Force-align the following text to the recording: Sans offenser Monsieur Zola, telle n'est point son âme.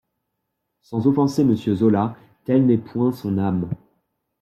Sans 0.81 1.05
offenser 1.05 1.43
Monsieur 1.43 1.75
Zola, 1.75 2.15
telle 2.45 2.65
n'est 2.65 2.79
point 2.79 3.11
son 3.11 3.37
âme. 3.37 3.69